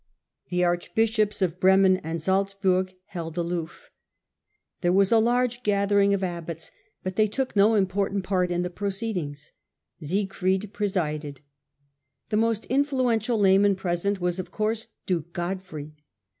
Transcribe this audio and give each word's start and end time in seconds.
The 0.49 0.63
archbishops 0.63 1.43
of 1.43 1.59
Bremen 1.59 1.97
and 1.97 2.19
Salzburg 2.19 2.91
held 3.05 3.37
aloof. 3.37 3.91
There 4.81 4.91
was 4.91 5.11
a 5.11 5.19
large 5.19 5.61
gathering 5.61 6.11
of 6.11 6.23
abbots, 6.23 6.71
but 7.03 7.17
they 7.17 7.27
took 7.27 7.55
no 7.55 7.75
important 7.75 8.23
part 8.23 8.49
in 8.49 8.63
the 8.63 8.71
proceedings. 8.71 9.51
Siegfried 10.01 10.73
presided. 10.73 11.41
The 12.31 12.37
most 12.37 12.65
in 12.65 12.83
fluential 12.83 13.37
layman 13.37 13.75
present 13.75 14.19
was, 14.19 14.39
of 14.39 14.49
course, 14.49 14.87
duke 15.05 15.33
Godfrey. 15.33 15.93